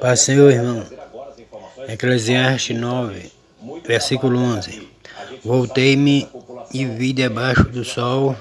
[0.00, 0.82] Paz Senhor, irmão.
[1.86, 3.30] Eclesiastes 9,
[3.86, 4.88] versículo 11.
[5.44, 6.26] Voltei-me
[6.72, 8.34] e vi debaixo do sol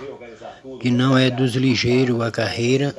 [0.80, 2.96] que não é dos ligeiros a carreira,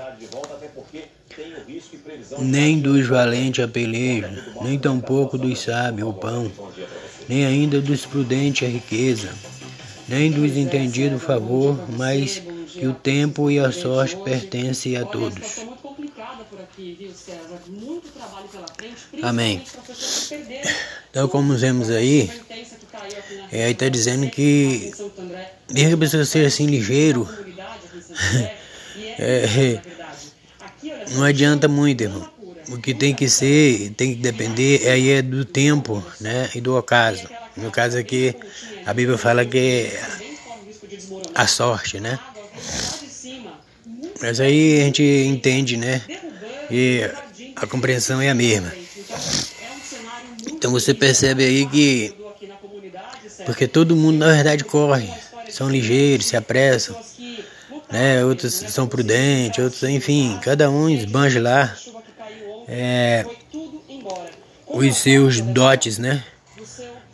[2.38, 6.52] nem dos valentes a peleja, nem tampouco dos sábios o pão,
[7.26, 9.30] nem ainda dos prudentes a riqueza,
[10.06, 15.73] nem dos entendidos o favor, mas que o tempo e a sorte pertencem a todos.
[19.22, 19.64] Amém.
[21.10, 22.30] Então, como vemos aí,
[23.52, 24.92] é, aí está dizendo que
[25.70, 27.28] mesmo que a pessoa seja assim ligeiro,
[29.18, 29.80] é,
[31.12, 32.28] não adianta muito, irmão.
[32.70, 36.76] O que tem que ser, tem que depender aí é do tempo, né, e do
[36.76, 37.28] ocaso.
[37.56, 38.34] No caso aqui,
[38.86, 40.02] a Bíblia fala que é
[41.34, 42.18] a sorte, né?
[44.20, 46.02] Mas aí a gente entende, né?
[46.70, 47.08] E
[47.56, 48.72] a compreensão é a mesma.
[50.52, 52.14] Então você percebe aí que
[53.44, 55.10] porque todo mundo na verdade corre,
[55.50, 56.96] são ligeiros, se apressam,
[57.90, 58.24] né?
[58.24, 61.76] Outros são prudentes, outros, enfim, cada um esbanja lá
[62.66, 63.26] é,
[64.66, 66.24] os seus dotes, né?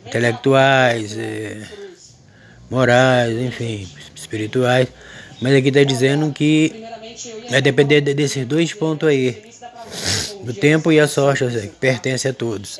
[0.05, 1.61] Intelectuais, é,
[2.69, 4.87] morais, enfim, espirituais.
[5.41, 6.85] Mas aqui está dizendo que
[7.49, 9.41] vai depender desses dois pontos aí.
[10.43, 12.79] Do tempo e a sorte, que pertence a todos.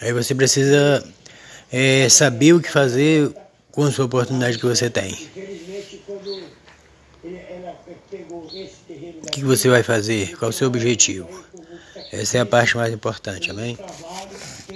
[0.00, 1.04] Aí você precisa
[1.70, 3.32] é, saber o que fazer
[3.70, 5.16] com a sua oportunidade que você tem.
[9.22, 10.36] O que você vai fazer?
[10.36, 11.28] Qual o seu objetivo?
[12.12, 13.78] Essa é a parte mais importante, amém?